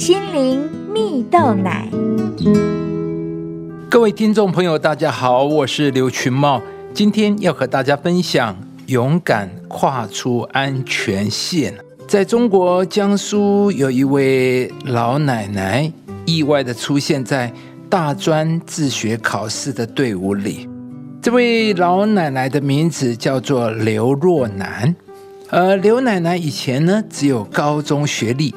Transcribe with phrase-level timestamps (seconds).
[0.00, 1.86] 心灵蜜豆奶。
[3.90, 6.62] 各位听众朋友，大家好，我是刘群茂，
[6.94, 11.74] 今天要和大家分享勇敢跨出安全线。
[12.08, 15.92] 在中国江苏，有一位老奶奶
[16.24, 17.52] 意外的出现在
[17.90, 20.66] 大专自学考试的队伍里。
[21.20, 24.96] 这位老奶奶的名字叫做刘若楠。
[25.50, 28.54] 呃，刘奶奶以前呢只有高中学历，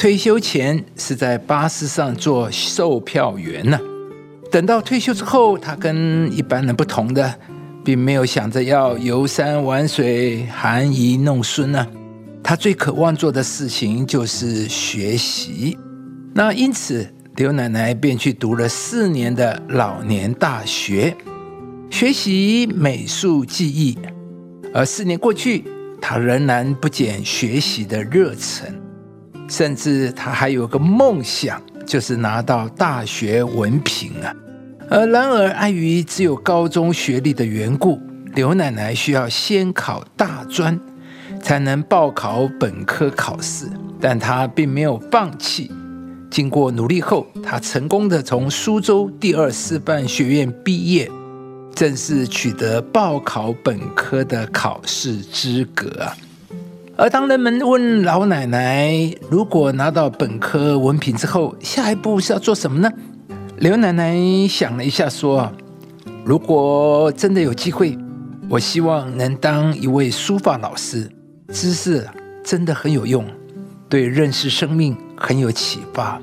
[0.00, 3.78] 退休前是在巴士上做售票员呢。
[4.50, 7.34] 等到退休之后，他跟一般人不同的，
[7.84, 11.86] 并没有想着要游山玩水、含饴弄孙呢。
[12.42, 15.76] 他最渴望做的事情就是学习。
[16.32, 17.06] 那因此，
[17.36, 21.14] 刘奶奶便去读了四年的老年大学，
[21.90, 23.98] 学习美术技艺。
[24.72, 25.62] 而四年过去，
[26.00, 28.74] 他仍然不减学习的热忱，
[29.50, 34.32] 甚至他还有个梦想，就是拿到大学文凭啊。
[34.88, 38.00] 而然而，碍于只有高中学历的缘故，
[38.34, 40.78] 刘奶奶需要先考大专，
[41.42, 43.66] 才能报考本科考试。
[44.00, 45.70] 但她并没有放弃，
[46.30, 51.10] 经过努力后，她成功的从苏州第二师范学院毕业。
[51.74, 56.06] 正式取得报考本科的考试资格！
[57.00, 62.92] 而当人们问老奶奶，如果拿到本科文凭之后，下一步是要做什么呢？
[63.56, 64.14] 刘奶奶
[64.46, 65.50] 想了一下，说
[66.26, 67.96] ：“如果真的有机会，
[68.50, 71.10] 我希望能当一位书法老师，
[71.50, 72.06] 知识
[72.44, 73.24] 真的很有用，
[73.88, 76.20] 对认识生命很有启发。”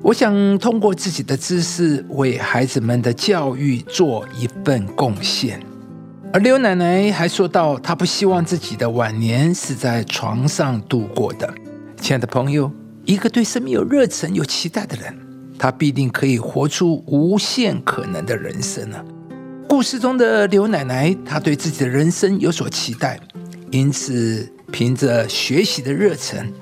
[0.00, 5.60] 我想通过自己的知识为孩子们的教育做一份贡献。
[6.34, 11.48] 而刘奶奶还说到，她不希望自己的晚年是在床上度过的。
[12.00, 12.68] 亲爱的朋友，
[13.04, 15.16] 一个对生命有热忱、有期待的人，
[15.56, 18.98] 他必定可以活出无限可能的人生呢。
[19.68, 23.20] 故事中的刘奶奶，她对自己的人生有所期待，
[23.70, 26.52] 因此凭着学习的热忱。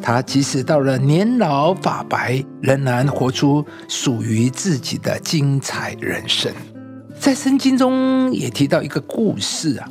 [0.00, 6.50] 她即使到了年老发白，仍然活出属于自己的精彩人生。
[7.20, 9.88] 在圣经中也提到一个故事啊，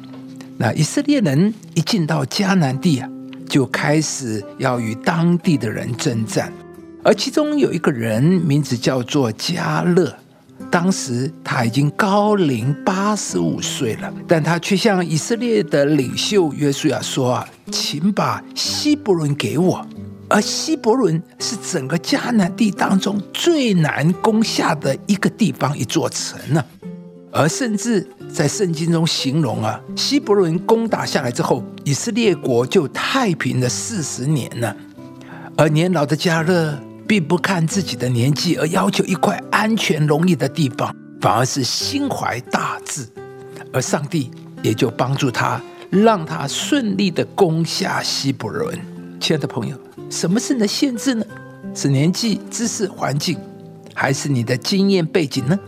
[0.57, 3.09] 那以色列人一进到迦南地啊，
[3.47, 6.51] 就开始要与当地的人征战，
[7.03, 10.11] 而其中有一个人名字叫做加勒，
[10.71, 19.85] 当时他已经高龄八十五岁了，但他却向以色列的领袖约书亚说啊，请把希伯伦给我。
[20.29, 26.65] 而希伯伦是整个迦南地当中最难攻下的一个地方，一座城呢。
[27.37, 28.03] 而甚至
[28.33, 34.75] 在圣经中形容啊，希伯伦攻打下来之后，以色列国就太平了四十年呢。
[35.55, 36.75] 而年老的加勒
[37.07, 43.07] 并不看自己的年纪，而要求一块安全容易的地方，反而是心怀大志。
[43.71, 44.31] 而上帝
[44.63, 45.61] 也就帮助他，
[45.91, 48.79] 让他顺利的攻下希伯伦。
[49.19, 49.77] 亲爱的朋友。
[50.09, 51.23] 什么是你的限制呢？
[51.75, 53.37] 是年纪、知识、环境，
[53.93, 55.59] 还是你的经验背景呢？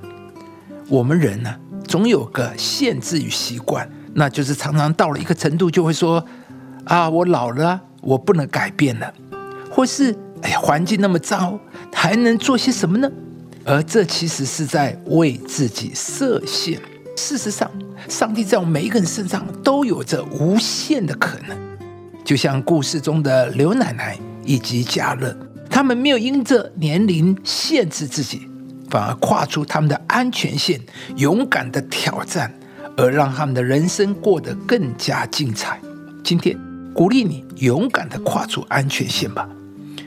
[0.90, 1.56] 我们人呢，
[1.88, 6.26] 总有个限制与习惯，那就是常常到了一个程度，就会说
[6.86, 9.14] ：“啊，我老了，我不能改变了。”
[9.70, 11.60] 或是“哎呀，环境那么糟，
[11.94, 13.10] 还能做些什么呢？”
[13.64, 16.80] 而这其实是在为自己设限。
[17.16, 17.70] 事实上，
[18.08, 21.58] 上帝在我们每一个人身上都有着无限的可能，
[22.26, 24.18] 就像故事中的刘奶奶。
[24.46, 25.38] 以及家乐，
[25.70, 28.48] 他们没有因着年龄限制自己，
[28.90, 30.80] 反而跨出他们的安全线，
[31.16, 32.54] 勇敢的挑战，
[32.98, 35.80] 而让他们的人生过得更加精彩。
[36.24, 36.58] 今天
[36.94, 39.48] 鼓励你勇敢的跨出安全线吧，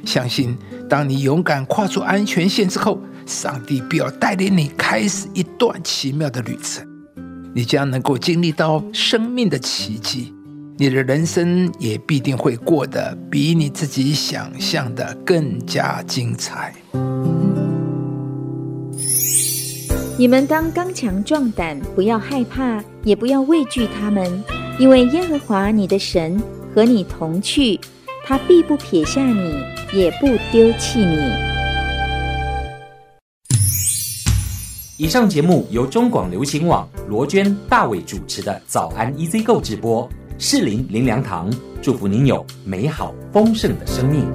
[0.04, 0.56] 相信
[0.88, 6.86] 当你勇敢跨出安全线之后，上帝必要带领你开始一段奇妙的旅程，
[7.54, 10.34] 你将能够经历到生命的奇迹。
[10.78, 16.74] 你的人生也必定会过得比你自己想象的更加精彩。
[20.18, 24.44] 你们当刚强壮胆，不要害怕，也不要畏惧他们，
[24.78, 26.38] 因为耶和华你的神
[26.74, 27.80] 和你同去，
[28.22, 29.54] 他必不撇下你，
[29.94, 31.16] 也不丢弃你。
[34.98, 40.06] 以上节目由中广流行网罗娟、大伟主持的《早安 EZ 购》直播。
[40.38, 41.50] 适林林良堂
[41.80, 44.26] 祝福您有美好丰盛的生命。